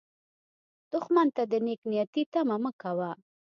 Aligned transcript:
دښمن 0.91 1.27
ته 1.35 1.43
د 1.51 1.53
نېک 1.65 1.81
نیتي 1.91 2.23
تمه 2.33 2.57
مه 2.63 2.71
کوه 2.81 3.11